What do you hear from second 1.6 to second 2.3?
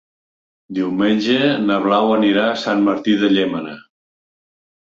na Blau